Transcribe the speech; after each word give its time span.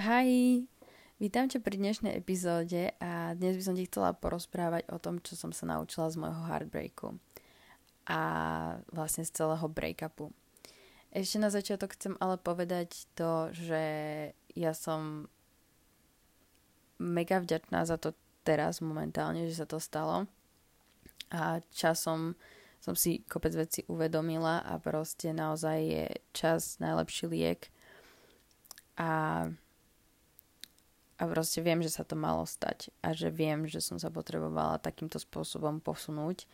Hi, 0.00 0.64
vítam 1.20 1.44
ťa 1.44 1.60
pri 1.60 1.76
dnešnej 1.76 2.16
epizóde 2.16 2.96
a 3.04 3.36
dnes 3.36 3.60
by 3.60 3.62
som 3.68 3.76
ti 3.76 3.84
chcela 3.84 4.16
porozprávať 4.16 4.88
o 4.88 4.96
tom, 4.96 5.20
čo 5.20 5.36
som 5.36 5.52
sa 5.52 5.68
naučila 5.68 6.08
z 6.08 6.16
môjho 6.16 6.40
heartbreaku 6.48 7.20
a 8.08 8.22
vlastne 8.96 9.28
z 9.28 9.36
celého 9.36 9.68
breakupu. 9.68 10.32
Ešte 11.12 11.36
na 11.36 11.52
začiatok 11.52 11.92
chcem 12.00 12.16
ale 12.16 12.40
povedať 12.40 13.12
to, 13.12 13.52
že 13.52 13.84
ja 14.56 14.72
som 14.72 15.28
mega 16.96 17.36
vďačná 17.36 17.84
za 17.84 18.00
to 18.00 18.16
teraz 18.40 18.80
momentálne, 18.80 19.44
že 19.52 19.60
sa 19.60 19.68
to 19.68 19.76
stalo 19.76 20.24
a 21.28 21.60
časom 21.76 22.40
som 22.80 22.96
si 22.96 23.20
kopec 23.28 23.52
veci 23.52 23.84
uvedomila 23.84 24.64
a 24.64 24.80
proste 24.80 25.36
naozaj 25.36 25.78
je 25.84 26.04
čas 26.32 26.80
najlepší 26.80 27.28
liek 27.28 27.68
a 28.96 29.44
a 31.20 31.28
proste 31.28 31.60
viem, 31.60 31.84
že 31.84 31.92
sa 31.92 32.00
to 32.00 32.16
malo 32.16 32.48
stať 32.48 32.88
a 33.04 33.12
že 33.12 33.28
viem, 33.28 33.68
že 33.68 33.84
som 33.84 34.00
sa 34.00 34.08
potrebovala 34.08 34.80
takýmto 34.80 35.20
spôsobom 35.20 35.84
posunúť. 35.84 36.48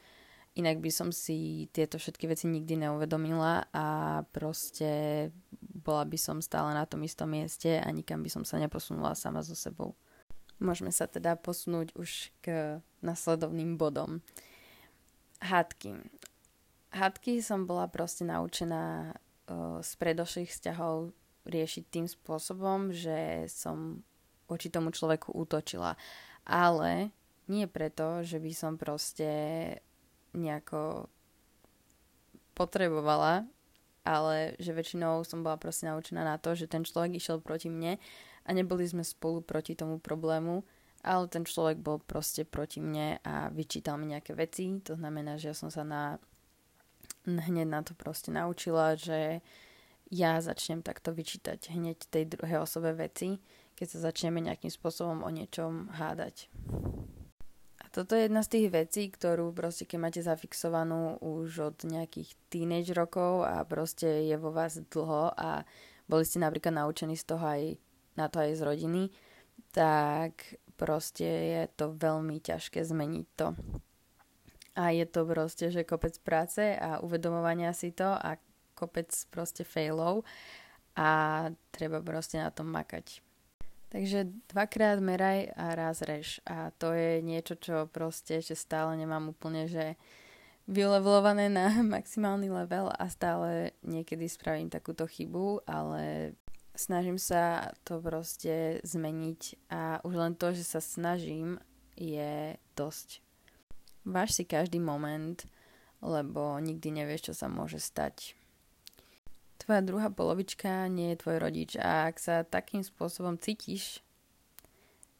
Inak 0.58 0.82
by 0.82 0.90
som 0.90 1.14
si 1.14 1.70
tieto 1.70 2.02
všetky 2.02 2.26
veci 2.26 2.50
nikdy 2.50 2.82
neuvedomila 2.82 3.70
a 3.70 3.86
proste 4.34 5.30
bola 5.54 6.02
by 6.02 6.18
som 6.18 6.42
stále 6.42 6.74
na 6.74 6.82
tom 6.82 7.06
istom 7.06 7.30
mieste 7.30 7.78
a 7.78 7.86
nikam 7.94 8.26
by 8.26 8.30
som 8.32 8.42
sa 8.42 8.58
neposunula 8.58 9.14
sama 9.14 9.46
so 9.46 9.54
sebou. 9.54 9.94
Môžeme 10.58 10.90
sa 10.90 11.06
teda 11.06 11.38
posunúť 11.38 11.94
už 11.94 12.34
k 12.42 12.80
nasledovným 13.06 13.78
bodom. 13.78 14.24
Hádky. 15.44 16.00
Hádky 16.90 17.38
som 17.44 17.68
bola 17.68 17.86
proste 17.86 18.24
naučená 18.24 19.14
uh, 19.14 19.78
z 19.84 19.90
predošlých 20.00 20.50
vzťahov 20.50 21.12
riešiť 21.44 21.84
tým 21.86 22.06
spôsobom, 22.10 22.90
že 22.90 23.46
som 23.52 24.02
voči 24.46 24.70
tomu 24.70 24.94
človeku 24.94 25.34
útočila. 25.34 25.98
Ale 26.46 27.10
nie 27.46 27.66
preto, 27.70 28.22
že 28.22 28.42
by 28.42 28.50
som 28.54 28.74
proste 28.78 29.30
nejako 30.34 31.10
potrebovala, 32.56 33.46
ale 34.06 34.54
že 34.62 34.72
väčšinou 34.72 35.26
som 35.26 35.42
bola 35.42 35.58
proste 35.58 35.90
naučená 35.90 36.22
na 36.22 36.38
to, 36.38 36.54
že 36.54 36.70
ten 36.70 36.86
človek 36.86 37.18
išiel 37.18 37.42
proti 37.42 37.68
mne 37.68 37.98
a 38.46 38.48
neboli 38.54 38.86
sme 38.86 39.02
spolu 39.02 39.42
proti 39.42 39.74
tomu 39.74 39.98
problému, 39.98 40.62
ale 41.02 41.24
ten 41.26 41.42
človek 41.42 41.82
bol 41.82 41.98
proste 41.98 42.46
proti 42.46 42.78
mne 42.78 43.18
a 43.26 43.50
vyčítal 43.50 43.98
mi 43.98 44.14
nejaké 44.14 44.32
veci. 44.38 44.70
To 44.86 44.94
znamená, 44.94 45.36
že 45.36 45.50
ja 45.50 45.54
som 45.58 45.70
sa 45.70 45.82
na, 45.82 46.22
hneď 47.26 47.66
na 47.66 47.82
to 47.82 47.98
proste 47.98 48.30
naučila, 48.30 48.94
že 48.94 49.42
ja 50.06 50.38
začnem 50.38 50.86
takto 50.86 51.10
vyčítať 51.10 51.74
hneď 51.74 52.06
tej 52.06 52.30
druhej 52.30 52.62
osobe 52.62 52.94
veci 52.94 53.42
keď 53.76 53.86
sa 53.92 53.98
začneme 54.10 54.40
nejakým 54.40 54.72
spôsobom 54.72 55.20
o 55.22 55.30
niečom 55.30 55.92
hádať. 55.92 56.48
A 57.84 57.86
toto 57.92 58.16
je 58.16 58.26
jedna 58.26 58.40
z 58.40 58.50
tých 58.56 58.66
vecí, 58.72 59.02
ktorú 59.12 59.52
proste 59.52 59.84
keď 59.84 59.98
máte 60.00 60.20
zafixovanú 60.24 61.20
už 61.20 61.70
od 61.70 61.76
nejakých 61.84 62.32
teenage 62.48 62.96
rokov 62.96 63.44
a 63.44 63.62
proste 63.68 64.26
je 64.26 64.36
vo 64.40 64.50
vás 64.50 64.80
dlho 64.80 65.30
a 65.36 65.62
boli 66.08 66.24
ste 66.24 66.40
napríklad 66.40 66.72
naučení 66.72 67.14
z 67.14 67.28
toho 67.28 67.44
aj 67.44 67.62
na 68.16 68.32
to 68.32 68.40
aj 68.40 68.56
z 68.56 68.62
rodiny, 68.64 69.02
tak 69.76 70.56
proste 70.80 71.28
je 71.28 71.62
to 71.76 71.92
veľmi 71.92 72.40
ťažké 72.40 72.80
zmeniť 72.80 73.26
to. 73.36 73.52
A 74.76 74.92
je 74.92 75.04
to 75.08 75.24
proste, 75.24 75.72
že 75.72 75.88
kopec 75.88 76.16
práce 76.20 76.60
a 76.60 77.00
uvedomovania 77.00 77.72
si 77.72 77.92
to 77.92 78.08
a 78.08 78.40
kopec 78.76 79.08
proste 79.32 79.64
failov 79.64 80.24
a 80.96 81.48
treba 81.72 82.04
proste 82.04 82.40
na 82.40 82.52
tom 82.52 82.68
makať. 82.68 83.25
Takže 83.86 84.26
dvakrát 84.50 84.98
meraj 84.98 85.54
a 85.54 85.78
raz 85.78 86.02
rež. 86.02 86.42
A 86.42 86.74
to 86.74 86.90
je 86.90 87.22
niečo, 87.22 87.54
čo 87.54 87.86
proste 87.86 88.42
ešte 88.42 88.58
stále 88.58 88.98
nemám 88.98 89.30
úplne, 89.30 89.70
že 89.70 89.94
vylevelované 90.66 91.46
na 91.46 91.70
maximálny 91.96 92.50
level 92.50 92.90
a 92.90 93.06
stále 93.06 93.72
niekedy 93.86 94.26
spravím 94.26 94.68
takúto 94.68 95.06
chybu, 95.06 95.62
ale 95.70 96.34
snažím 96.74 97.16
sa 97.16 97.72
to 97.86 98.02
proste 98.02 98.82
zmeniť 98.82 99.70
a 99.70 100.02
už 100.02 100.14
len 100.14 100.34
to, 100.34 100.52
že 100.52 100.66
sa 100.66 100.82
snažím, 100.82 101.62
je 101.96 102.58
dosť. 102.76 103.24
Váž 104.04 104.36
si 104.36 104.44
každý 104.44 104.78
moment, 104.78 105.40
lebo 106.04 106.60
nikdy 106.60 107.02
nevieš, 107.02 107.32
čo 107.32 107.34
sa 107.34 107.48
môže 107.48 107.80
stať 107.80 108.36
tvoja 109.66 109.82
druhá 109.82 110.14
polovička 110.14 110.86
nie 110.86 111.10
je 111.12 111.20
tvoj 111.26 111.42
rodič. 111.42 111.74
A 111.74 112.06
ak 112.06 112.22
sa 112.22 112.46
takým 112.46 112.86
spôsobom 112.86 113.34
cítiš, 113.34 113.98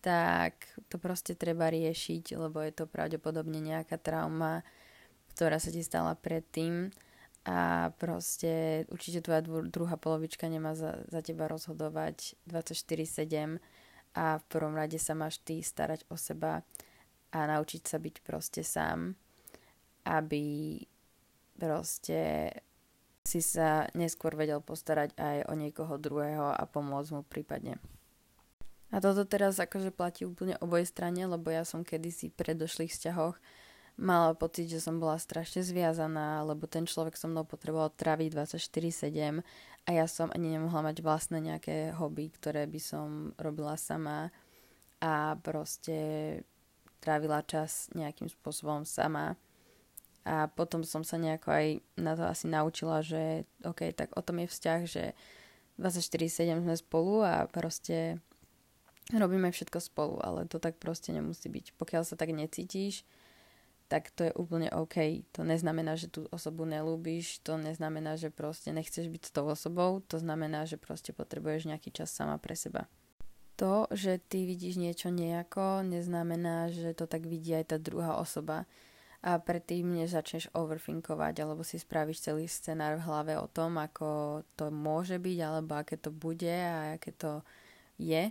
tak 0.06 0.70
to 0.86 1.02
proste 1.02 1.34
treba 1.34 1.66
riešiť, 1.66 2.38
lebo 2.38 2.62
je 2.62 2.70
to 2.70 2.86
pravdepodobne 2.86 3.58
nejaká 3.58 3.98
trauma, 3.98 4.62
ktorá 5.34 5.58
sa 5.58 5.74
ti 5.74 5.82
stala 5.82 6.14
predtým. 6.14 6.94
A 7.42 7.90
proste 7.98 8.86
určite 8.86 9.26
tvoja 9.26 9.42
druhá 9.66 9.98
polovička 9.98 10.46
nemá 10.46 10.78
za, 10.78 11.02
za 11.10 11.26
teba 11.26 11.50
rozhodovať 11.50 12.38
24-7 12.46 13.58
a 14.14 14.38
v 14.38 14.44
prvom 14.46 14.74
rade 14.78 14.98
sa 15.02 15.18
máš 15.18 15.42
ty 15.42 15.58
starať 15.58 16.06
o 16.06 16.14
seba 16.14 16.62
a 17.34 17.38
naučiť 17.50 17.82
sa 17.82 17.98
byť 17.98 18.14
proste 18.22 18.62
sám, 18.62 19.14
aby 20.06 20.78
proste 21.58 22.50
si 23.36 23.60
sa 23.60 23.84
neskôr 23.92 24.32
vedel 24.32 24.64
postarať 24.64 25.12
aj 25.20 25.36
o 25.48 25.52
niekoho 25.52 26.00
druhého 26.00 26.56
a 26.56 26.64
pomôcť 26.64 27.10
mu 27.12 27.20
prípadne. 27.20 27.76
A 28.94 29.02
toto 29.02 29.28
teraz 29.28 29.60
akože 29.60 29.92
platí 29.92 30.24
úplne 30.24 30.56
oboj 30.64 30.86
strane, 30.88 31.20
lebo 31.28 31.52
ja 31.52 31.68
som 31.68 31.84
kedysi 31.84 32.32
v 32.32 32.38
predošlých 32.38 32.92
vzťahoch 32.96 33.36
mala 33.96 34.36
pocit, 34.36 34.68
že 34.68 34.80
som 34.80 35.00
bola 35.00 35.16
strašne 35.16 35.64
zviazaná, 35.64 36.44
lebo 36.44 36.68
ten 36.68 36.84
človek 36.84 37.16
so 37.16 37.28
mnou 37.28 37.48
potreboval 37.48 37.92
traviť 37.96 38.28
24-7 38.32 39.40
a 39.88 39.90
ja 39.90 40.06
som 40.06 40.28
ani 40.36 40.52
nemohla 40.52 40.92
mať 40.92 41.00
vlastné 41.00 41.40
nejaké 41.40 41.96
hobby, 41.96 42.28
ktoré 42.28 42.68
by 42.68 42.80
som 42.80 43.32
robila 43.40 43.74
sama 43.80 44.28
a 45.00 45.36
proste 45.40 45.96
trávila 47.00 47.40
čas 47.44 47.88
nejakým 47.96 48.28
spôsobom 48.28 48.84
sama 48.84 49.36
a 50.26 50.50
potom 50.50 50.82
som 50.82 51.06
sa 51.06 51.22
nejako 51.22 51.48
aj 51.54 51.66
na 51.94 52.18
to 52.18 52.26
asi 52.26 52.50
naučila, 52.50 52.98
že 52.98 53.46
OK, 53.62 53.94
tak 53.94 54.10
o 54.18 54.20
tom 54.26 54.42
je 54.42 54.50
vzťah, 54.50 54.80
že 54.84 55.14
24-7 55.78 56.66
sme 56.66 56.74
spolu 56.74 57.22
a 57.22 57.46
proste 57.46 58.18
robíme 59.14 59.54
všetko 59.54 59.78
spolu, 59.78 60.18
ale 60.18 60.50
to 60.50 60.58
tak 60.58 60.82
proste 60.82 61.14
nemusí 61.14 61.46
byť. 61.46 61.78
Pokiaľ 61.78 62.02
sa 62.02 62.18
tak 62.18 62.34
necítiš, 62.34 63.06
tak 63.86 64.10
to 64.10 64.26
je 64.26 64.32
úplne 64.34 64.66
OK. 64.74 65.22
To 65.38 65.46
neznamená, 65.46 65.94
že 65.94 66.10
tú 66.10 66.26
osobu 66.34 66.66
nelúbiš, 66.66 67.38
to 67.46 67.54
neznamená, 67.54 68.18
že 68.18 68.34
proste 68.34 68.74
nechceš 68.74 69.06
byť 69.06 69.22
s 69.30 69.34
tou 69.34 69.46
osobou, 69.46 70.02
to 70.10 70.18
znamená, 70.18 70.66
že 70.66 70.74
proste 70.74 71.14
potrebuješ 71.14 71.70
nejaký 71.70 71.94
čas 71.94 72.10
sama 72.10 72.34
pre 72.42 72.58
seba. 72.58 72.90
To, 73.56 73.86
že 73.94 74.20
ty 74.20 74.44
vidíš 74.44 74.76
niečo 74.76 75.08
nejako, 75.08 75.86
neznamená, 75.86 76.68
že 76.68 76.92
to 76.92 77.06
tak 77.06 77.24
vidí 77.24 77.54
aj 77.56 77.72
tá 77.72 77.76
druhá 77.78 78.18
osoba 78.18 78.66
a 79.26 79.42
predtým, 79.42 79.90
než 79.90 80.14
začneš 80.14 80.46
overthinkovať 80.54 81.34
alebo 81.42 81.66
si 81.66 81.82
spravíš 81.82 82.30
celý 82.30 82.46
scenár 82.46 83.02
v 83.02 83.06
hlave 83.10 83.34
o 83.34 83.50
tom, 83.50 83.74
ako 83.74 84.40
to 84.54 84.70
môže 84.70 85.18
byť 85.18 85.38
alebo 85.42 85.82
aké 85.82 85.98
to 85.98 86.14
bude 86.14 86.46
a 86.46 86.94
aké 86.94 87.10
to 87.10 87.42
je, 87.98 88.30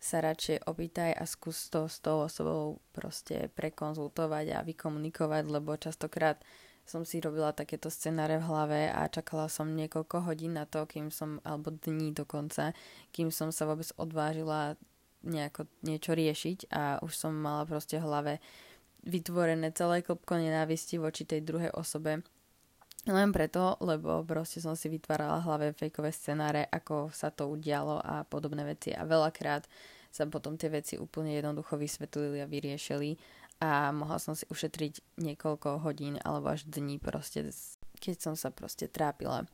sa 0.00 0.24
radšej 0.24 0.64
opýtaj 0.64 1.12
a 1.12 1.28
skús 1.28 1.68
to 1.68 1.84
s 1.84 2.00
tou 2.00 2.24
osobou 2.24 2.80
proste 2.96 3.52
prekonzultovať 3.52 4.56
a 4.56 4.64
vykomunikovať, 4.64 5.44
lebo 5.52 5.76
častokrát 5.76 6.40
som 6.82 7.04
si 7.06 7.20
robila 7.22 7.54
takéto 7.54 7.92
scenáre 7.92 8.40
v 8.40 8.48
hlave 8.48 8.80
a 8.90 9.06
čakala 9.12 9.46
som 9.46 9.70
niekoľko 9.70 10.32
hodín 10.32 10.58
na 10.58 10.66
to, 10.66 10.88
kým 10.88 11.12
som, 11.14 11.38
alebo 11.46 11.70
dní 11.70 12.10
dokonca, 12.10 12.74
kým 13.14 13.30
som 13.30 13.54
sa 13.54 13.68
vôbec 13.68 13.86
odvážila 14.00 14.80
nejako 15.22 15.70
niečo 15.86 16.18
riešiť 16.18 16.58
a 16.74 16.98
už 17.04 17.12
som 17.14 17.30
mala 17.36 17.62
proste 17.62 18.02
v 18.02 18.06
hlave 18.08 18.34
vytvorené 19.02 19.74
celé 19.74 20.02
klopko 20.02 20.38
nenávisti 20.38 20.98
voči 20.98 21.26
tej 21.26 21.42
druhej 21.42 21.74
osobe. 21.74 22.22
Len 23.02 23.34
preto, 23.34 23.74
lebo 23.82 24.22
proste 24.22 24.62
som 24.62 24.78
si 24.78 24.86
vytvárala 24.86 25.42
hlave 25.42 25.74
fejkové 25.74 26.14
scenáre, 26.14 26.70
ako 26.70 27.10
sa 27.10 27.34
to 27.34 27.50
udialo 27.50 27.98
a 27.98 28.22
podobné 28.22 28.62
veci. 28.62 28.94
A 28.94 29.02
veľakrát 29.02 29.66
sa 30.12 30.22
potom 30.30 30.54
tie 30.54 30.70
veci 30.70 30.94
úplne 30.94 31.34
jednoducho 31.34 31.74
vysvetlili 31.74 32.38
a 32.38 32.46
vyriešili 32.46 33.18
a 33.58 33.90
mohla 33.90 34.22
som 34.22 34.38
si 34.38 34.46
ušetriť 34.46 35.18
niekoľko 35.18 35.82
hodín 35.82 36.20
alebo 36.22 36.54
až 36.54 36.62
dní 36.68 37.02
proste, 37.02 37.50
keď 37.98 38.16
som 38.22 38.34
sa 38.38 38.54
proste 38.54 38.86
trápila. 38.86 39.50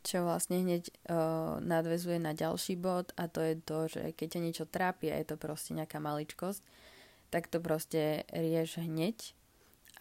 Čo 0.00 0.24
vlastne 0.24 0.64
hneď 0.64 0.88
uh, 0.88 1.60
nadvezuje 1.60 2.16
na 2.16 2.32
ďalší 2.32 2.80
bod 2.80 3.12
a 3.20 3.28
to 3.28 3.44
je 3.44 3.60
to, 3.60 3.78
že 3.92 4.02
keď 4.16 4.26
ťa 4.32 4.40
niečo 4.40 4.64
trápi 4.64 5.12
a 5.12 5.20
je 5.20 5.28
to 5.28 5.36
proste 5.36 5.76
nejaká 5.76 6.00
maličkosť, 6.00 6.64
tak 7.30 7.46
to 7.46 7.62
proste 7.62 8.26
rieš 8.34 8.82
hneď 8.82 9.34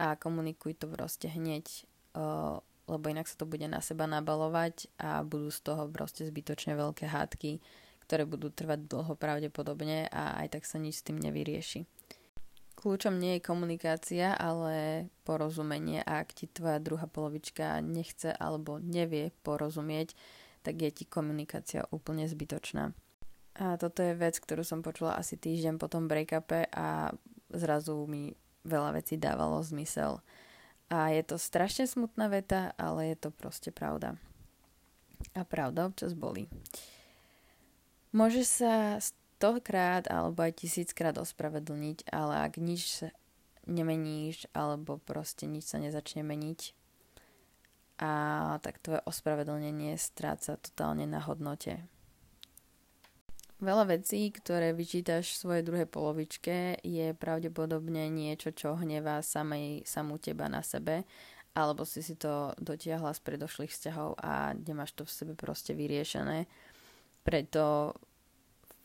a 0.02 0.18
komunikuj 0.18 0.74
to 0.76 0.90
proste 0.90 1.30
hneď, 1.30 1.86
lebo 2.90 3.06
inak 3.06 3.30
sa 3.30 3.38
to 3.38 3.46
bude 3.46 3.70
na 3.70 3.80
seba 3.86 4.10
nabalovať 4.10 4.90
a 4.98 5.22
budú 5.22 5.54
z 5.54 5.62
toho 5.62 5.86
proste 5.88 6.26
zbytočne 6.26 6.74
veľké 6.74 7.06
hádky, 7.06 7.62
ktoré 8.10 8.26
budú 8.26 8.50
trvať 8.50 8.90
dlho 8.90 9.14
pravdepodobne 9.14 10.10
a 10.10 10.42
aj 10.42 10.58
tak 10.58 10.64
sa 10.66 10.82
nič 10.82 11.00
s 11.00 11.06
tým 11.06 11.22
nevyrieši. 11.22 11.86
Kľúčom 12.80 13.20
nie 13.20 13.38
je 13.38 13.44
komunikácia, 13.44 14.32
ale 14.40 15.12
porozumenie. 15.28 16.00
A 16.00 16.24
ak 16.24 16.32
ti 16.32 16.48
tvoja 16.48 16.80
druhá 16.80 17.12
polovička 17.12 17.84
nechce 17.84 18.32
alebo 18.32 18.80
nevie 18.80 19.36
porozumieť, 19.44 20.16
tak 20.64 20.80
je 20.80 20.90
ti 20.90 21.04
komunikácia 21.04 21.84
úplne 21.92 22.24
zbytočná. 22.24 22.96
A 23.56 23.76
toto 23.76 24.06
je 24.06 24.14
vec, 24.14 24.38
ktorú 24.38 24.62
som 24.62 24.86
počula 24.86 25.18
asi 25.18 25.36
týždeň 25.36 25.82
po 25.82 25.90
tom 25.90 26.06
break-upe 26.06 26.70
a 26.70 27.12
zrazu 27.50 28.06
mi 28.06 28.36
veľa 28.64 29.02
vecí 29.02 29.18
dávalo 29.18 29.60
zmysel. 29.66 30.22
A 30.90 31.14
je 31.14 31.22
to 31.26 31.38
strašne 31.38 31.86
smutná 31.86 32.30
veta, 32.30 32.74
ale 32.78 33.14
je 33.14 33.18
to 33.18 33.30
proste 33.34 33.74
pravda. 33.74 34.18
A 35.36 35.44
pravda 35.44 35.90
občas 35.90 36.16
bolí. 36.16 36.50
Môže 38.10 38.42
sa 38.48 38.98
stokrát 38.98 40.10
alebo 40.10 40.42
aj 40.42 40.66
tisíckrát 40.66 41.14
ospravedlniť, 41.20 42.10
ale 42.10 42.48
ak 42.48 42.58
nič 42.58 43.06
nemeníš 43.70 44.50
alebo 44.56 44.98
proste 44.98 45.46
nič 45.46 45.70
sa 45.70 45.78
nezačne 45.78 46.26
meniť, 46.26 46.80
a 48.00 48.12
tak 48.64 48.80
tvoje 48.80 49.04
ospravedlnenie 49.04 50.00
stráca 50.00 50.56
totálne 50.56 51.04
na 51.04 51.20
hodnote. 51.20 51.84
Veľa 53.60 53.92
vecí, 53.92 54.32
ktoré 54.32 54.72
vyčítaš 54.72 55.36
svojej 55.36 55.68
druhej 55.68 55.84
polovičke, 55.84 56.80
je 56.80 57.12
pravdepodobne 57.12 58.08
niečo, 58.08 58.56
čo 58.56 58.80
hnevá 58.80 59.20
samej, 59.20 59.84
samú 59.84 60.16
teba 60.16 60.48
na 60.48 60.64
sebe, 60.64 61.04
alebo 61.52 61.84
si 61.84 62.00
si 62.00 62.16
to 62.16 62.56
dotiahla 62.56 63.12
z 63.12 63.20
predošlých 63.20 63.76
vzťahov 63.76 64.16
a 64.16 64.56
nemáš 64.56 64.96
to 64.96 65.04
v 65.04 65.12
sebe 65.12 65.34
proste 65.36 65.76
vyriešené. 65.76 66.48
Preto 67.28 68.00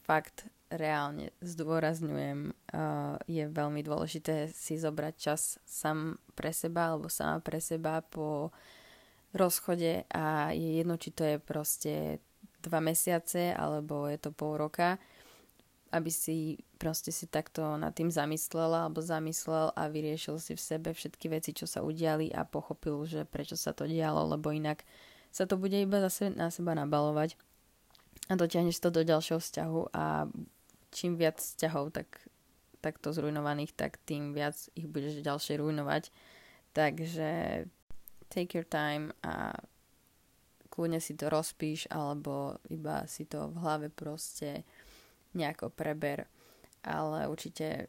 fakt 0.03 0.51
reálne 0.75 1.31
zdôrazňujem, 1.39 2.51
uh, 2.51 3.15
je 3.31 3.47
veľmi 3.47 3.79
dôležité 3.87 4.51
si 4.51 4.75
zobrať 4.75 5.15
čas 5.15 5.63
sám 5.63 6.19
pre 6.35 6.51
seba 6.51 6.91
alebo 6.91 7.07
sama 7.07 7.39
pre 7.39 7.63
seba 7.63 8.03
po 8.03 8.51
rozchode 9.31 10.03
a 10.11 10.51
je 10.51 10.83
jedno, 10.83 10.99
či 10.99 11.15
to 11.15 11.23
je 11.23 11.37
proste 11.39 12.19
dva 12.65 12.81
mesiace 12.81 13.53
alebo 13.53 14.09
je 14.09 14.17
to 14.17 14.33
pol 14.33 14.57
roka, 14.57 14.97
aby 15.93 16.11
si 16.11 16.59
proste 16.81 17.13
si 17.13 17.29
takto 17.29 17.77
nad 17.77 17.93
tým 17.93 18.09
zamyslela 18.09 18.89
alebo 18.89 19.05
zamyslel 19.05 19.71
a 19.77 19.87
vyriešil 19.87 20.41
si 20.41 20.57
v 20.57 20.65
sebe 20.65 20.91
všetky 20.97 21.29
veci, 21.31 21.53
čo 21.53 21.69
sa 21.69 21.85
udiali 21.85 22.33
a 22.33 22.49
pochopil, 22.49 23.05
že 23.05 23.29
prečo 23.29 23.55
sa 23.55 23.77
to 23.77 23.87
dialo, 23.87 24.27
lebo 24.27 24.51
inak 24.51 24.83
sa 25.31 25.45
to 25.45 25.61
bude 25.61 25.77
iba 25.77 26.01
zase 26.03 26.33
na 26.33 26.49
seba 26.49 26.73
nabalovať 26.75 27.37
a 28.31 28.35
dotiahneš 28.41 28.81
to 28.81 28.89
do 28.89 29.05
ďalšieho 29.05 29.39
vzťahu 29.39 29.81
a 29.93 30.27
čím 30.95 31.19
viac 31.21 31.43
vzťahov 31.43 31.93
tak, 31.93 32.09
takto 32.81 33.13
zrujnovaných, 33.13 33.75
tak 33.77 34.01
tým 34.07 34.33
viac 34.33 34.57
ich 34.79 34.89
budeš 34.89 35.21
ďalšie 35.21 35.61
rujnovať. 35.61 36.09
Takže 36.75 37.31
take 38.31 38.55
your 38.55 38.67
time 38.67 39.15
a 39.23 39.55
kľudne 40.75 40.99
si 40.99 41.15
to 41.15 41.31
rozpíš 41.31 41.87
alebo 41.95 42.59
iba 42.67 43.07
si 43.07 43.31
to 43.31 43.55
v 43.55 43.57
hlave 43.63 43.87
proste 43.95 44.67
nejako 45.39 45.71
preber. 45.71 46.27
Ale 46.83 47.31
určite 47.31 47.87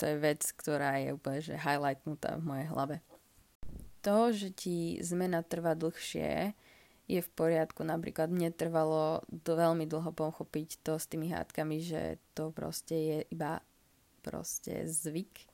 to 0.00 0.08
je 0.08 0.16
vec, 0.16 0.40
ktorá 0.56 0.96
je 0.96 1.12
úplne 1.12 1.40
že 1.44 1.60
highlightnutá 1.60 2.40
v 2.40 2.46
mojej 2.48 2.68
hlave. 2.72 2.96
To, 4.00 4.32
že 4.32 4.48
ti 4.56 4.96
zmena 5.04 5.44
trvá 5.44 5.76
dlhšie, 5.76 6.56
je 7.06 7.22
v 7.22 7.30
poriadku. 7.38 7.86
Napríklad 7.86 8.30
mne 8.30 8.50
trvalo 8.50 9.22
do 9.30 9.54
veľmi 9.54 9.86
dlho 9.86 10.10
pochopiť 10.10 10.82
to 10.82 10.98
s 10.98 11.06
tými 11.06 11.30
hádkami, 11.30 11.78
že 11.78 12.18
to 12.34 12.50
proste 12.50 12.96
je 12.98 13.18
iba 13.30 13.62
proste 14.26 14.90
zvyk, 14.90 15.46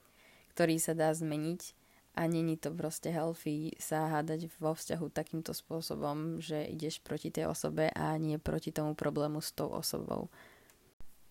ktorý 0.57 0.81
sa 0.81 0.97
dá 0.97 1.13
zmeniť 1.13 1.77
a 2.13 2.29
není 2.29 2.61
to 2.61 2.69
proste 2.77 3.09
healthy 3.09 3.73
sa 3.81 4.09
hádať 4.13 4.53
vo 4.61 4.77
vzťahu 4.77 5.09
takýmto 5.09 5.57
spôsobom, 5.57 6.45
že 6.45 6.69
ideš 6.69 7.01
proti 7.01 7.33
tej 7.33 7.49
osobe 7.49 7.89
a 7.89 8.13
nie 8.21 8.37
proti 8.37 8.69
tomu 8.69 8.93
problému 8.93 9.41
s 9.41 9.57
tou 9.57 9.73
osobou. 9.73 10.29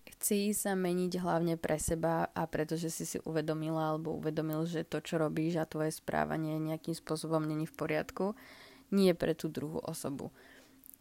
Chci 0.10 0.54
sa 0.58 0.74
meniť 0.74 1.22
hlavne 1.22 1.58
pre 1.58 1.78
seba 1.78 2.30
a 2.34 2.50
pretože 2.50 2.90
si 2.90 3.06
si 3.06 3.18
uvedomila 3.22 3.94
alebo 3.94 4.18
uvedomil, 4.18 4.66
že 4.66 4.82
to, 4.82 5.02
čo 5.02 5.22
robíš 5.22 5.62
a 5.62 5.70
tvoje 5.70 5.94
správanie 5.94 6.58
nejakým 6.58 6.98
spôsobom 6.98 7.46
není 7.46 7.70
v 7.70 7.78
poriadku, 7.78 8.34
nie 8.90 9.14
pre 9.14 9.38
tú 9.38 9.54
druhú 9.54 9.78
osobu. 9.86 10.34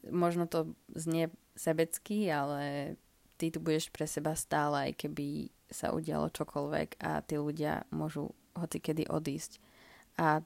Možno 0.09 0.45
to 0.45 0.77
znie 0.93 1.33
sebecky, 1.57 2.29
ale 2.29 2.97
ty 3.41 3.49
tu 3.49 3.61
budeš 3.61 3.89
pre 3.89 4.05
seba 4.05 4.37
stále, 4.37 4.93
aj 4.93 5.05
keby 5.05 5.49
sa 5.73 5.93
udialo 5.93 6.33
čokoľvek 6.33 7.01
a 7.01 7.25
tí 7.25 7.41
ľudia 7.41 7.89
môžu 7.93 8.33
hoci 8.57 8.79
kedy 8.83 9.09
odísť. 9.09 9.70
A 10.21 10.45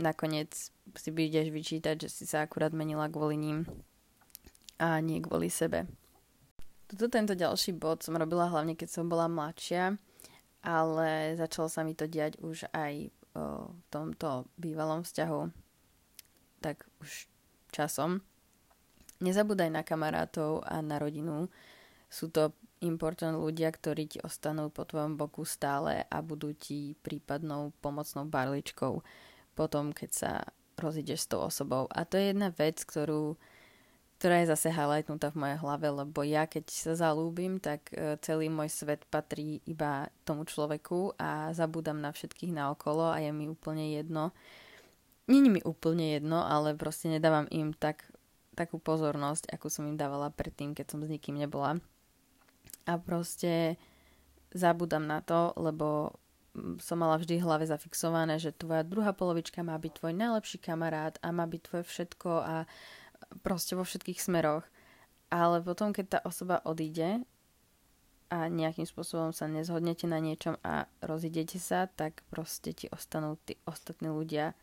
nakoniec 0.00 0.72
si 0.96 1.10
budeš 1.12 1.52
vyčítať, 1.52 2.00
že 2.00 2.08
si 2.08 2.24
sa 2.24 2.48
akurát 2.48 2.72
menila 2.72 3.12
kvôli 3.12 3.36
ním 3.36 3.68
a 4.80 4.98
nie 5.04 5.20
kvôli 5.20 5.52
sebe. 5.52 5.84
Toto 6.88 7.12
tento 7.12 7.36
ďalší 7.36 7.76
bod 7.76 8.00
som 8.00 8.16
robila 8.16 8.48
hlavne, 8.48 8.72
keď 8.72 8.88
som 8.88 9.06
bola 9.06 9.28
mladšia, 9.28 10.00
ale 10.64 11.36
začalo 11.36 11.68
sa 11.68 11.84
mi 11.84 11.92
to 11.92 12.08
diať 12.08 12.40
už 12.40 12.64
aj 12.72 13.12
o, 13.36 13.68
v 13.68 13.84
tomto 13.92 14.48
bývalom 14.56 15.04
vzťahu 15.04 15.64
tak 16.64 16.88
už 17.04 17.28
časom. 17.68 18.24
Nezabúdaj 19.20 19.68
na 19.68 19.84
kamarátov 19.84 20.64
a 20.64 20.80
na 20.80 20.96
rodinu. 20.96 21.52
Sú 22.08 22.32
to 22.32 22.56
important 22.84 23.40
ľudia, 23.40 23.72
ktorí 23.72 24.04
ti 24.06 24.18
ostanú 24.20 24.68
po 24.68 24.84
tvojom 24.84 25.16
boku 25.16 25.42
stále 25.48 26.04
a 26.06 26.18
budú 26.20 26.52
ti 26.52 26.94
prípadnou 27.00 27.72
pomocnou 27.80 28.28
barličkou 28.28 29.00
potom, 29.56 29.90
keď 29.96 30.10
sa 30.12 30.32
rozídeš 30.76 31.24
s 31.24 31.30
tou 31.30 31.40
osobou. 31.42 31.88
A 31.90 32.04
to 32.04 32.18
je 32.20 32.34
jedna 32.34 32.50
vec, 32.52 32.82
ktorú, 32.82 33.38
ktorá 34.18 34.42
je 34.42 34.50
zase 34.50 34.74
highlightnutá 34.74 35.30
v 35.30 35.40
mojej 35.40 35.58
hlave, 35.62 35.86
lebo 35.90 36.20
ja 36.26 36.44
keď 36.50 36.66
sa 36.68 36.92
zalúbim, 36.98 37.62
tak 37.62 37.88
e, 37.94 38.18
celý 38.20 38.50
môj 38.50 38.68
svet 38.68 39.06
patrí 39.06 39.62
iba 39.64 40.10
tomu 40.26 40.42
človeku 40.42 41.14
a 41.16 41.54
zabúdam 41.54 42.02
na 42.02 42.10
všetkých 42.10 42.50
naokolo 42.50 43.14
a 43.14 43.22
je 43.22 43.30
mi 43.30 43.46
úplne 43.46 43.94
jedno, 43.94 44.34
Není 45.24 45.48
mi 45.48 45.60
úplne 45.64 46.20
jedno, 46.20 46.44
ale 46.44 46.76
proste 46.76 47.08
nedávam 47.08 47.48
im 47.48 47.72
tak, 47.72 48.04
takú 48.52 48.76
pozornosť, 48.76 49.48
akú 49.56 49.72
som 49.72 49.88
im 49.88 49.96
dávala 49.96 50.28
predtým, 50.28 50.76
keď 50.76 50.92
som 50.92 51.00
s 51.00 51.08
nikým 51.08 51.40
nebola. 51.40 51.80
A 52.84 53.00
proste 53.00 53.80
zabudám 54.52 55.06
na 55.06 55.24
to, 55.24 55.52
lebo 55.56 56.14
som 56.78 57.02
mala 57.02 57.18
vždy 57.18 57.42
v 57.42 57.46
hlave 57.46 57.66
zafixované, 57.66 58.38
že 58.38 58.54
tvoja 58.54 58.86
druhá 58.86 59.10
polovička 59.10 59.66
má 59.66 59.74
byť 59.74 59.92
tvoj 59.98 60.12
najlepší 60.14 60.62
kamarát 60.62 61.18
a 61.18 61.34
má 61.34 61.50
byť 61.50 61.60
tvoje 61.66 61.84
všetko 61.90 62.30
a 62.30 62.56
proste 63.42 63.74
vo 63.74 63.82
všetkých 63.82 64.22
smeroch. 64.22 64.62
Ale 65.34 65.58
potom, 65.66 65.90
keď 65.90 66.06
tá 66.06 66.18
osoba 66.22 66.62
odíde 66.62 67.26
a 68.30 68.46
nejakým 68.46 68.86
spôsobom 68.86 69.34
sa 69.34 69.50
nezhodnete 69.50 70.06
na 70.06 70.22
niečom 70.22 70.54
a 70.62 70.86
rozidete 71.02 71.58
sa, 71.58 71.90
tak 71.90 72.22
proste 72.30 72.70
ti 72.70 72.86
ostanú 72.94 73.34
tí 73.42 73.58
ostatní 73.66 74.14
ľudia 74.14 74.54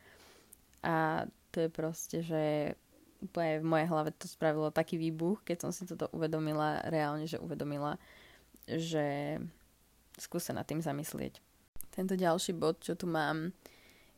a 0.82 1.25
to 1.51 1.68
je 1.68 1.70
proste, 1.70 2.18
že 2.24 2.74
úplne 3.22 3.62
v 3.62 3.70
mojej 3.70 3.88
hlave 3.88 4.10
to 4.18 4.25
spravilo 4.25 4.74
taký 4.74 4.98
výbuch, 4.98 5.46
keď 5.46 5.58
som 5.63 5.72
si 5.72 5.86
toto 5.86 6.10
uvedomila, 6.12 6.82
reálne, 6.90 7.30
že 7.30 7.38
uvedomila, 7.38 8.01
že 8.66 9.38
skúsa 10.18 10.51
nad 10.51 10.66
tým 10.66 10.82
zamyslieť. 10.82 11.40
Tento 11.94 12.18
ďalší 12.18 12.58
bod, 12.58 12.82
čo 12.82 12.98
tu 12.98 13.06
mám, 13.06 13.54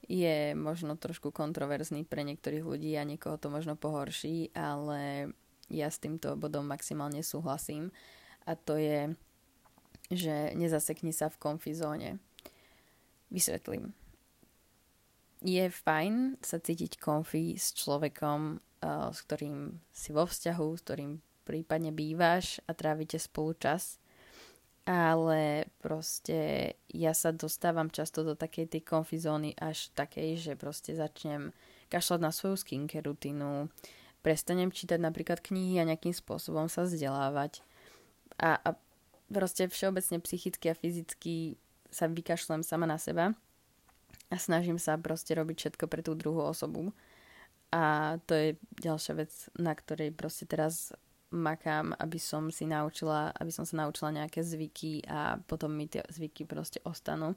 je 0.07 0.51
možno 0.55 1.00
trošku 1.00 1.31
kontroverzný 1.31 2.03
pre 2.03 2.27
niektorých 2.27 2.63
ľudí 2.63 2.91
a 3.00 3.07
niekoho 3.07 3.39
to 3.39 3.48
možno 3.48 3.79
pohorší, 3.79 4.51
ale 4.51 5.31
ja 5.72 5.88
s 5.88 6.00
týmto 6.00 6.36
bodom 6.36 6.67
maximálne 6.67 7.24
súhlasím 7.24 7.91
a 8.43 8.60
to 8.60 8.75
je, 8.75 9.15
že 10.12 10.51
nezasekni 10.60 11.15
sa 11.15 11.31
v 11.31 11.39
konfizóne. 11.39 12.19
Vysvetlím 13.31 13.95
je 15.43 15.67
fajn 15.67 16.39
sa 16.39 16.57
cítiť 16.57 16.98
konfí 16.98 17.60
s 17.60 17.75
človekom, 17.75 18.63
s 18.85 19.19
ktorým 19.23 19.79
si 19.89 20.11
vo 20.11 20.27
vzťahu, 20.27 20.67
s 20.75 20.81
ktorým 20.83 21.11
prípadne 21.43 21.91
bývaš 21.91 22.59
a 22.67 22.75
trávite 22.75 23.19
spolu 23.19 23.55
čas. 23.55 23.99
Ale 24.83 25.71
proste 25.79 26.71
ja 26.91 27.15
sa 27.15 27.31
dostávam 27.31 27.87
často 27.87 28.27
do 28.27 28.35
takej 28.35 28.67
tej 28.67 28.83
konfizóny 28.83 29.55
až 29.55 29.87
takej, 29.95 30.35
že 30.35 30.53
proste 30.59 30.91
začnem 30.91 31.55
kašľať 31.87 32.19
na 32.19 32.31
svoju 32.35 32.59
skincare 32.59 33.07
rutinu, 33.07 33.71
prestanem 34.19 34.71
čítať 34.71 34.99
napríklad 34.99 35.39
knihy 35.39 35.79
a 35.79 35.87
nejakým 35.87 36.11
spôsobom 36.11 36.67
sa 36.67 36.83
vzdelávať. 36.83 37.63
A, 38.35 38.59
a 38.59 38.69
proste 39.31 39.71
všeobecne 39.71 40.19
psychicky 40.19 40.67
a 40.67 40.75
fyzicky 40.75 41.55
sa 41.87 42.11
vykašľam 42.11 42.65
sama 42.65 42.83
na 42.83 42.99
seba 42.99 43.31
a 44.33 44.35
snažím 44.35 44.81
sa 44.81 44.97
proste 44.97 45.37
robiť 45.37 45.55
všetko 45.59 45.85
pre 45.85 46.01
tú 46.01 46.17
druhú 46.17 46.41
osobu. 46.41 46.91
A 47.73 48.15
to 48.29 48.37
je 48.37 48.49
ďalšia 48.85 49.13
vec, 49.17 49.33
na 49.57 49.73
ktorej 49.73 50.13
proste 50.13 50.45
teraz 50.45 50.93
makám, 51.33 51.97
aby 51.97 52.21
som 52.21 52.53
si 52.53 52.69
naučila, 52.69 53.33
aby 53.33 53.49
som 53.49 53.65
sa 53.65 53.81
naučila 53.81 54.13
nejaké 54.13 54.45
zvyky 54.45 55.01
a 55.09 55.41
potom 55.41 55.73
mi 55.73 55.89
tie 55.89 56.05
zvyky 56.05 56.45
proste 56.45 56.77
ostanú. 56.85 57.33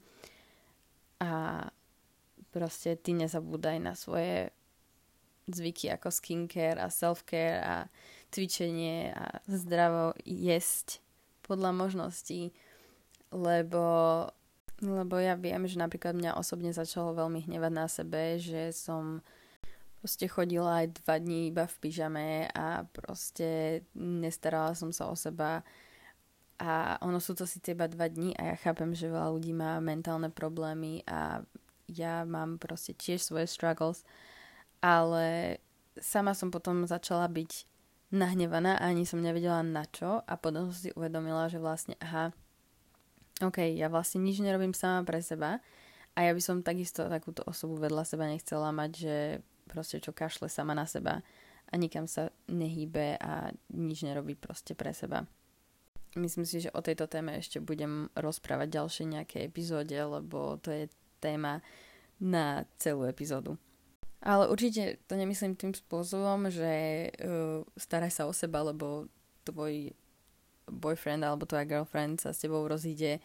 A 1.24 1.64
proste 2.52 3.00
ty 3.00 3.16
nezabúdaj 3.16 3.80
na 3.80 3.96
svoje 3.96 4.52
zvyky 5.48 5.88
ako 5.96 6.12
skincare 6.12 6.76
a 6.76 6.92
self-care 6.92 7.64
a 7.64 7.74
cvičenie 8.28 9.16
a 9.16 9.40
zdravo 9.48 10.12
jesť 10.28 11.00
podľa 11.46 11.72
možností, 11.72 12.52
lebo, 13.32 13.84
lebo 14.82 15.14
ja 15.16 15.38
viem, 15.38 15.64
že 15.64 15.80
napríklad 15.80 16.12
mňa 16.18 16.36
osobne 16.36 16.74
začalo 16.74 17.14
veľmi 17.14 17.46
hnevať 17.46 17.72
na 17.72 17.86
sebe, 17.86 18.36
že 18.42 18.74
som 18.74 19.22
proste 20.06 20.30
chodila 20.30 20.86
aj 20.86 21.02
dva 21.02 21.18
dní 21.18 21.50
iba 21.50 21.66
v 21.66 21.76
pyžame 21.82 22.46
a 22.54 22.86
proste 22.94 23.82
nestarala 23.98 24.70
som 24.78 24.94
sa 24.94 25.10
o 25.10 25.18
seba. 25.18 25.66
A 26.62 26.94
ono 27.02 27.18
sú 27.18 27.34
to 27.34 27.42
síce 27.42 27.74
iba 27.74 27.90
dva 27.90 28.06
dní 28.06 28.30
a 28.38 28.54
ja 28.54 28.56
chápem, 28.56 28.94
že 28.94 29.10
veľa 29.10 29.34
ľudí 29.34 29.50
má 29.50 29.82
mentálne 29.82 30.30
problémy 30.30 31.02
a 31.10 31.42
ja 31.90 32.22
mám 32.22 32.62
proste 32.62 32.94
tiež 32.94 33.18
svoje 33.18 33.50
struggles, 33.50 34.06
ale 34.78 35.58
sama 35.98 36.38
som 36.38 36.54
potom 36.54 36.86
začala 36.86 37.26
byť 37.26 37.66
nahnevaná 38.14 38.78
a 38.78 38.94
ani 38.94 39.10
som 39.10 39.18
nevedela 39.18 39.66
na 39.66 39.90
čo 39.90 40.22
a 40.22 40.32
potom 40.38 40.70
som 40.70 40.78
si 40.86 40.94
uvedomila, 40.94 41.50
že 41.50 41.58
vlastne 41.58 41.98
aha, 41.98 42.30
ok, 43.42 43.74
ja 43.74 43.90
vlastne 43.90 44.22
nič 44.22 44.38
nerobím 44.38 44.70
sama 44.70 45.02
pre 45.02 45.18
seba 45.18 45.58
a 46.14 46.18
ja 46.22 46.30
by 46.30 46.38
som 46.38 46.62
takisto 46.62 47.10
takúto 47.10 47.42
osobu 47.42 47.82
vedľa 47.82 48.06
seba 48.06 48.30
nechcela 48.30 48.70
mať, 48.70 48.90
že 48.94 49.16
proste 49.66 50.00
čo 50.00 50.14
kašle 50.14 50.48
sama 50.48 50.72
na 50.72 50.86
seba 50.86 51.20
a 51.66 51.74
nikam 51.74 52.06
sa 52.06 52.30
nehýbe 52.46 53.18
a 53.18 53.50
nič 53.74 54.06
nerobí 54.06 54.38
proste 54.38 54.78
pre 54.78 54.94
seba. 54.94 55.26
Myslím 56.16 56.48
si, 56.48 56.64
že 56.64 56.72
o 56.72 56.80
tejto 56.80 57.10
téme 57.10 57.36
ešte 57.36 57.60
budem 57.60 58.08
rozprávať 58.16 58.68
ďalšie 58.72 59.04
nejaké 59.04 59.38
epizóde, 59.44 59.92
lebo 59.92 60.56
to 60.64 60.72
je 60.72 60.88
téma 61.20 61.60
na 62.16 62.64
celú 62.80 63.04
epizódu. 63.04 63.60
Ale 64.24 64.48
určite 64.48 64.96
to 65.04 65.14
nemyslím 65.14 65.58
tým 65.58 65.76
spôsobom, 65.76 66.48
že 66.48 66.72
uh, 67.20 67.60
staraj 67.76 68.10
sa 68.16 68.24
o 68.24 68.32
seba, 68.32 68.64
lebo 68.64 69.12
tvoj 69.44 69.92
boyfriend 70.66 71.22
alebo 71.22 71.46
tvoja 71.46 71.68
girlfriend 71.68 72.24
sa 72.24 72.32
s 72.32 72.42
tebou 72.42 72.64
rozíde 72.64 73.22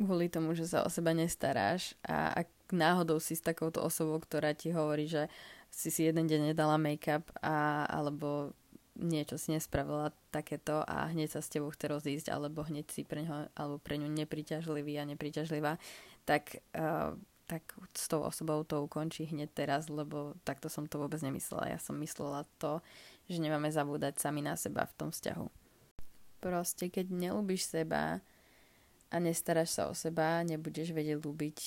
kvôli 0.00 0.32
tomu, 0.32 0.56
že 0.56 0.64
sa 0.64 0.80
o 0.82 0.88
seba 0.88 1.12
nestaráš 1.12 1.92
a 2.08 2.32
ak 2.32 2.48
náhodou 2.72 3.20
si 3.20 3.36
s 3.36 3.44
takouto 3.44 3.84
osobou, 3.84 4.16
ktorá 4.16 4.56
ti 4.56 4.72
hovorí, 4.72 5.04
že 5.04 5.28
si 5.70 5.88
si 5.88 6.04
jeden 6.04 6.26
deň 6.26 6.52
nedala 6.52 6.76
make-up 6.76 7.30
a, 7.40 7.86
alebo 7.86 8.52
niečo 9.00 9.40
si 9.40 9.54
nespravila 9.54 10.12
takéto 10.28 10.84
a 10.84 11.08
hneď 11.08 11.38
sa 11.38 11.40
s 11.40 11.48
tebou 11.48 11.72
chce 11.72 11.88
rozísť 11.88 12.26
alebo 12.28 12.66
hneď 12.66 12.86
si 12.90 13.02
pre 13.06 13.24
ňo 13.24 13.48
alebo 13.56 13.80
pre 13.80 13.96
ňu 13.96 14.10
nepriťažlivý 14.12 15.00
a 15.00 15.08
nepriťažlivá, 15.08 15.80
tak 16.28 16.60
uh, 16.76 17.16
tak 17.50 17.74
s 17.98 18.06
tou 18.06 18.22
osobou 18.22 18.62
to 18.62 18.86
ukončí 18.86 19.26
hneď 19.26 19.50
teraz, 19.50 19.90
lebo 19.90 20.38
takto 20.46 20.70
som 20.70 20.86
to 20.86 21.02
vôbec 21.02 21.18
nemyslela. 21.18 21.74
Ja 21.74 21.82
som 21.82 21.98
myslela 21.98 22.46
to, 22.62 22.78
že 23.26 23.42
nemáme 23.42 23.66
zabúdať 23.74 24.22
sami 24.22 24.38
na 24.38 24.54
seba 24.54 24.86
v 24.86 24.94
tom 24.94 25.10
vzťahu. 25.10 25.50
Proste, 26.38 26.86
keď 26.94 27.10
nelúbiš 27.10 27.66
seba 27.66 28.22
a 29.10 29.16
nestaráš 29.18 29.74
sa 29.74 29.90
o 29.90 29.98
seba, 29.98 30.46
nebudeš 30.46 30.94
vedieť 30.94 31.18
ľúbiť 31.18 31.58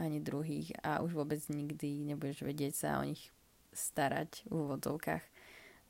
ani 0.00 0.24
druhých 0.24 0.72
a 0.80 1.04
už 1.04 1.12
vôbec 1.12 1.44
nikdy 1.52 2.00
nebudeš 2.00 2.40
vedieť 2.40 2.72
sa 2.72 2.96
o 2.96 3.04
nich 3.04 3.28
starať 3.76 4.48
v 4.48 4.52
úvodzovkách 4.56 5.24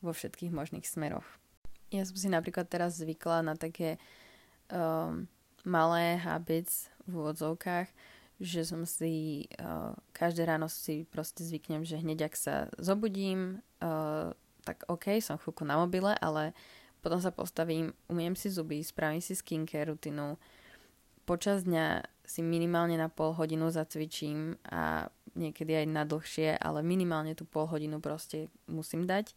vo 0.02 0.12
všetkých 0.12 0.52
možných 0.52 0.84
smeroch. 0.84 1.24
Ja 1.94 2.02
som 2.02 2.18
si 2.18 2.26
napríklad 2.26 2.66
teraz 2.66 2.98
zvykla 2.98 3.46
na 3.46 3.54
také 3.54 4.02
um, 4.68 5.30
malé 5.62 6.18
habits 6.18 6.90
v 7.06 7.22
úvodzovkách, 7.22 7.88
že 8.42 8.66
som 8.66 8.84
si 8.84 9.46
uh, 9.62 9.94
každé 10.12 10.44
ráno 10.44 10.68
si 10.68 11.08
proste 11.08 11.46
zvyknem, 11.46 11.86
že 11.86 12.02
hneď 12.02 12.28
ak 12.28 12.34
sa 12.36 12.54
zobudím, 12.76 13.64
uh, 13.80 14.34
tak 14.66 14.82
OK, 14.90 15.22
som 15.22 15.38
chvíľku 15.38 15.62
na 15.62 15.78
mobile, 15.78 16.12
ale 16.18 16.52
potom 17.00 17.22
sa 17.22 17.30
postavím, 17.30 17.94
umiem 18.10 18.34
si 18.34 18.50
zuby, 18.50 18.82
spravím 18.82 19.22
si 19.22 19.38
skincare 19.38 19.94
rutinu, 19.94 20.36
počas 21.22 21.62
dňa 21.62 22.02
si 22.26 22.42
minimálne 22.42 22.98
na 22.98 23.06
pol 23.06 23.34
hodinu 23.34 23.70
zacvičím 23.70 24.58
a 24.66 25.06
niekedy 25.36 25.84
aj 25.84 25.86
na 25.86 26.02
dlhšie, 26.08 26.56
ale 26.56 26.80
minimálne 26.80 27.36
tú 27.36 27.44
pol 27.44 27.68
hodinu 27.68 28.00
proste 28.00 28.48
musím 28.66 29.04
dať 29.04 29.36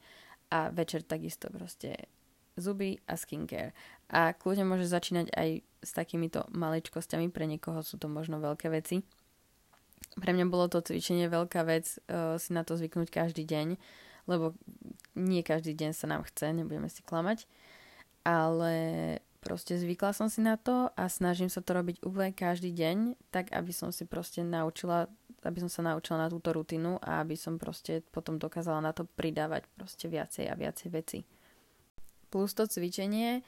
a 0.50 0.74
večer 0.74 1.06
takisto 1.06 1.52
proste 1.52 2.10
zuby 2.58 3.00
a 3.08 3.16
skincare. 3.16 3.76
A 4.10 4.34
kľudne 4.34 4.68
môže 4.68 4.90
začínať 4.90 5.32
aj 5.36 5.50
s 5.80 5.92
takýmito 5.96 6.48
maličkosťami, 6.52 7.32
pre 7.32 7.48
niekoho 7.48 7.80
sú 7.86 7.96
to 7.96 8.12
možno 8.12 8.42
veľké 8.42 8.68
veci. 8.74 9.06
Pre 10.20 10.32
mňa 10.34 10.46
bolo 10.50 10.68
to 10.68 10.84
cvičenie 10.84 11.30
veľká 11.32 11.62
vec 11.64 12.00
uh, 12.10 12.36
si 12.42 12.52
na 12.52 12.66
to 12.66 12.76
zvyknúť 12.76 13.14
každý 13.14 13.46
deň, 13.46 13.80
lebo 14.28 14.58
nie 15.16 15.46
každý 15.46 15.78
deň 15.78 15.92
sa 15.96 16.06
nám 16.10 16.26
chce, 16.28 16.52
nebudeme 16.52 16.90
si 16.92 17.06
klamať, 17.06 17.46
ale 18.26 18.74
proste 19.40 19.80
zvykla 19.80 20.12
som 20.12 20.28
si 20.28 20.44
na 20.44 20.60
to 20.60 20.92
a 20.94 21.08
snažím 21.08 21.48
sa 21.48 21.64
to 21.64 21.72
robiť 21.72 22.04
úplne 22.04 22.36
každý 22.36 22.76
deň, 22.76 23.16
tak 23.32 23.50
aby 23.56 23.72
som 23.72 23.94
si 23.94 24.04
proste 24.04 24.44
naučila, 24.44 25.08
aby 25.44 25.60
som 25.64 25.72
sa 25.72 25.82
naučila 25.86 26.26
na 26.26 26.32
túto 26.32 26.52
rutinu 26.52 27.00
a 27.00 27.24
aby 27.24 27.36
som 27.36 27.56
proste 27.56 28.04
potom 28.12 28.36
dokázala 28.36 28.84
na 28.84 28.92
to 28.92 29.08
pridávať 29.08 29.68
proste 29.76 30.12
viacej 30.12 30.52
a 30.52 30.56
viacej 30.56 30.90
veci. 30.92 31.20
Plus 32.30 32.54
to 32.54 32.70
cvičenie 32.70 33.42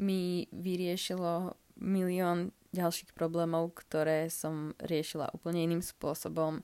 mi 0.00 0.46
vyriešilo 0.52 1.56
milión 1.80 2.52
ďalších 2.70 3.16
problémov, 3.16 3.74
ktoré 3.74 4.30
som 4.30 4.76
riešila 4.78 5.32
úplne 5.34 5.66
iným 5.66 5.82
spôsobom. 5.82 6.62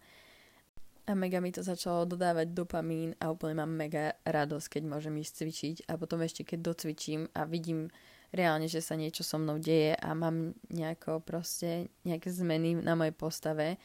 A 1.06 1.12
mega 1.14 1.38
mi 1.38 1.54
to 1.54 1.62
začalo 1.62 2.02
dodávať 2.02 2.50
dopamín 2.50 3.14
a 3.22 3.30
úplne 3.30 3.62
mám 3.62 3.70
mega 3.70 4.18
radosť, 4.26 4.78
keď 4.78 4.82
môžem 4.90 5.14
ísť 5.22 5.32
cvičiť 5.38 5.76
a 5.86 5.94
potom 5.94 6.18
ešte 6.22 6.42
keď 6.42 6.74
docvičím 6.74 7.30
a 7.30 7.46
vidím 7.46 7.94
reálne, 8.34 8.66
že 8.66 8.82
sa 8.82 8.98
niečo 8.98 9.22
so 9.22 9.38
mnou 9.38 9.62
deje 9.62 9.94
a 9.94 10.08
mám 10.18 10.58
nejako 10.66 11.22
proste 11.22 11.94
nejaké 12.02 12.26
zmeny 12.34 12.74
na 12.82 12.98
mojej 12.98 13.14
postave, 13.14 13.78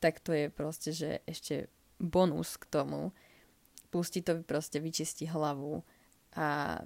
tak 0.00 0.20
to 0.20 0.32
je 0.32 0.46
proste, 0.52 0.90
že 0.92 1.24
ešte 1.24 1.72
bonus 1.96 2.56
k 2.60 2.68
tomu. 2.68 3.16
Pustí 3.88 4.20
to 4.20 4.44
proste 4.44 4.82
vyčistí 4.82 5.24
hlavu 5.30 5.80
a 6.36 6.80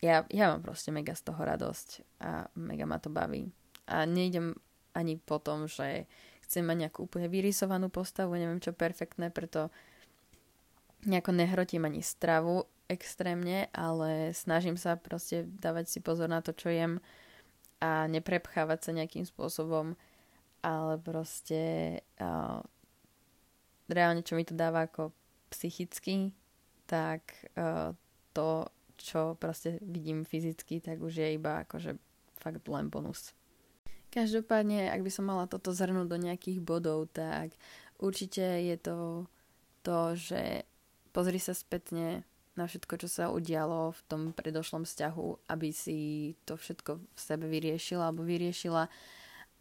ja, 0.00 0.24
ja 0.28 0.44
mám 0.52 0.60
proste 0.64 0.92
mega 0.92 1.16
z 1.16 1.22
toho 1.24 1.40
radosť 1.40 1.88
a 2.20 2.48
mega 2.56 2.84
ma 2.84 3.00
to 3.00 3.08
baví. 3.08 3.52
A 3.88 4.08
nejdem 4.08 4.56
ani 4.96 5.16
po 5.20 5.40
tom, 5.40 5.68
že 5.68 6.08
chcem 6.44 6.64
mať 6.64 6.88
nejakú 6.88 7.08
úplne 7.08 7.28
vyrysovanú 7.28 7.88
postavu, 7.88 8.36
neviem 8.36 8.60
čo 8.60 8.76
perfektné, 8.76 9.32
preto 9.32 9.72
nejako 11.04 11.36
nehrotím 11.36 11.84
ani 11.84 12.00
stravu 12.00 12.64
extrémne, 12.88 13.68
ale 13.72 14.36
snažím 14.36 14.76
sa 14.76 14.96
proste 15.00 15.48
dávať 15.48 15.88
si 15.88 15.98
pozor 16.04 16.28
na 16.28 16.44
to, 16.44 16.52
čo 16.52 16.68
jem 16.68 17.00
a 17.80 18.08
neprepchávať 18.08 18.78
sa 18.80 18.90
nejakým 18.92 19.24
spôsobom, 19.28 19.96
ale 20.64 20.96
proste 20.96 21.60
uh, 22.16 22.64
reálne, 23.92 24.24
čo 24.24 24.32
mi 24.32 24.48
to 24.48 24.56
dáva 24.56 24.88
ako 24.88 25.12
psychicky, 25.52 26.32
tak 26.88 27.36
uh, 27.60 27.92
to 28.32 28.72
čo 28.96 29.34
proste 29.36 29.82
vidím 29.82 30.24
fyzicky, 30.24 30.80
tak 30.80 31.02
už 31.02 31.20
je 31.20 31.28
iba 31.36 31.66
akože 31.66 31.98
fakt 32.38 32.64
len 32.70 32.88
bonus. 32.88 33.34
Každopádne, 34.14 34.94
ak 34.94 35.02
by 35.02 35.10
som 35.10 35.26
mala 35.26 35.50
toto 35.50 35.74
zhrnúť 35.74 36.06
do 36.06 36.18
nejakých 36.22 36.62
bodov, 36.62 37.10
tak 37.10 37.50
určite 37.98 38.62
je 38.62 38.76
to 38.78 39.26
to, 39.84 40.16
že 40.16 40.42
pozri 41.10 41.42
sa 41.42 41.52
spätne 41.52 42.24
na 42.54 42.64
všetko, 42.70 42.94
čo 43.04 43.08
sa 43.10 43.34
udialo 43.34 43.90
v 43.90 44.00
tom 44.06 44.22
predošlom 44.30 44.86
vzťahu, 44.86 45.50
aby 45.50 45.68
si 45.74 45.98
to 46.46 46.54
všetko 46.54 47.02
v 47.02 47.18
sebe 47.18 47.50
vyriešila 47.50 48.08
alebo 48.08 48.22
vyriešila 48.22 48.86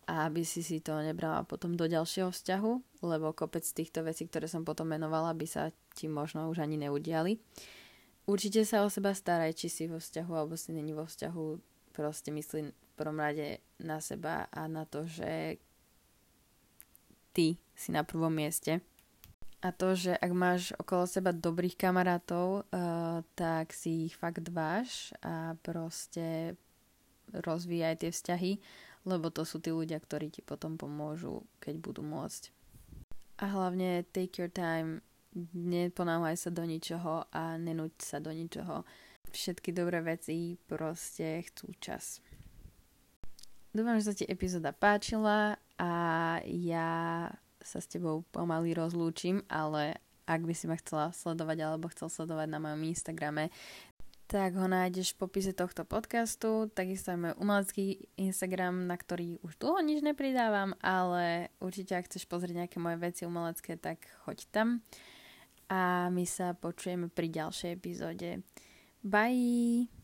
a 0.07 0.27
aby 0.27 0.43
si 0.43 0.63
si 0.63 0.83
to 0.83 0.95
nebrala 0.99 1.47
potom 1.47 1.75
do 1.75 1.87
ďalšieho 1.87 2.29
vzťahu, 2.31 3.03
lebo 3.03 3.35
kopec 3.35 3.63
týchto 3.63 4.03
vecí, 4.03 4.27
ktoré 4.27 4.47
som 4.47 4.67
potom 4.67 4.91
menovala, 4.91 5.35
by 5.35 5.47
sa 5.47 5.69
ti 5.95 6.11
možno 6.11 6.47
už 6.51 6.63
ani 6.63 6.79
neudiali. 6.79 7.39
Určite 8.23 8.63
sa 8.63 8.87
o 8.87 8.89
seba 8.91 9.11
staraj, 9.11 9.55
či 9.59 9.67
si 9.67 9.83
vo 9.87 9.99
vzťahu 9.99 10.31
alebo 10.31 10.55
si 10.55 10.71
není 10.71 10.95
vo 10.95 11.03
vzťahu. 11.03 11.45
Proste 11.91 12.31
myslím 12.31 12.71
v 12.71 12.91
prvom 12.95 13.19
rade 13.19 13.59
na 13.83 13.99
seba 13.99 14.47
a 14.47 14.65
na 14.71 14.87
to, 14.87 15.03
že 15.03 15.59
ty 17.35 17.59
si 17.75 17.89
na 17.91 18.07
prvom 18.07 18.31
mieste. 18.31 18.79
A 19.63 19.71
to, 19.71 19.95
že 19.95 20.15
ak 20.19 20.31
máš 20.35 20.75
okolo 20.75 21.07
seba 21.07 21.31
dobrých 21.31 21.79
kamarátov, 21.79 22.67
uh, 22.67 23.23
tak 23.35 23.71
si 23.71 24.11
ich 24.11 24.15
fakt 24.19 24.43
dváš 24.43 25.15
a 25.23 25.55
proste 25.63 26.59
rozvíjaj 27.31 28.03
tie 28.03 28.11
vzťahy, 28.11 28.51
lebo 29.03 29.31
to 29.31 29.43
sú 29.43 29.59
tí 29.59 29.71
ľudia, 29.71 29.99
ktorí 29.99 30.31
ti 30.31 30.41
potom 30.43 30.79
pomôžu, 30.79 31.43
keď 31.59 31.75
budú 31.79 32.01
môcť. 32.03 32.51
A 33.43 33.45
hlavne 33.49 34.07
take 34.15 34.39
your 34.39 34.51
time, 34.51 35.03
neponáhľaj 35.53 36.37
sa 36.37 36.49
do 36.53 36.63
ničoho 36.63 37.27
a 37.33 37.57
nenúť 37.59 37.93
sa 37.99 38.17
do 38.23 38.31
ničoho. 38.31 38.85
všetky 39.33 39.73
dobré 39.73 39.97
veci 40.05 40.61
proste 40.69 41.41
chcú 41.49 41.73
čas. 41.81 42.21
Dúfam, 43.73 43.97
že 43.97 44.05
sa 44.05 44.13
ti 44.13 44.29
epizóda 44.29 44.69
páčila 44.69 45.57
a 45.81 45.93
ja 46.45 47.25
sa 47.57 47.79
s 47.81 47.89
tebou 47.89 48.21
pomaly 48.29 48.77
rozlúčim, 48.77 49.41
ale 49.49 49.97
ak 50.29 50.45
by 50.45 50.53
si 50.53 50.69
ma 50.69 50.77
chcela 50.77 51.09
sledovať 51.09 51.57
alebo 51.65 51.89
chcel 51.89 52.07
sledovať 52.13 52.47
na 52.53 52.61
mojom 52.61 52.85
Instagrame, 52.85 53.49
tak 54.33 54.57
ho 54.57 54.65
nájdeš 54.65 55.13
v 55.13 55.29
popise 55.29 55.53
tohto 55.53 55.85
podcastu. 55.85 56.65
Takisto 56.73 57.13
aj 57.13 57.19
môj 57.21 57.33
umelecký 57.37 58.09
Instagram, 58.17 58.89
na 58.89 58.97
ktorý 58.97 59.37
už 59.45 59.61
dlho 59.61 59.77
nič 59.85 60.01
nepridávam, 60.01 60.73
ale 60.81 61.53
určite 61.61 61.93
ak 61.93 62.09
chceš 62.09 62.25
pozrieť 62.25 62.65
nejaké 62.65 62.81
moje 62.81 62.97
veci 62.97 63.29
umelecké, 63.29 63.77
tak 63.77 64.01
choď 64.25 64.49
tam. 64.49 64.81
A 65.69 66.09
my 66.09 66.25
sa 66.25 66.57
počujeme 66.57 67.13
pri 67.13 67.29
ďalšej 67.29 67.77
epizóde. 67.77 68.41
Bye! 69.05 70.02